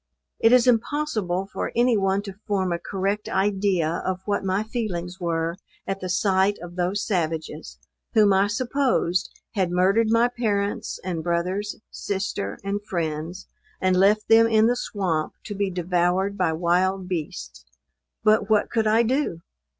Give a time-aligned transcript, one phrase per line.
[0.39, 5.19] It is impossible for any one to form a correct idea of what my feelings
[5.19, 7.77] were at the sight of those savages,
[8.15, 13.47] whom I supposed had murdered my parents and brothers, sister, and friends,
[13.79, 17.63] and left them in the swamp to be devoured by wild beasts!
[18.23, 19.41] But what could I do?